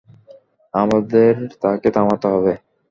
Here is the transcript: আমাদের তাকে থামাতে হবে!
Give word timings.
আমাদের 0.73 1.31
তাকে 1.61 1.89
থামাতে 1.95 2.27
হবে! 2.33 2.53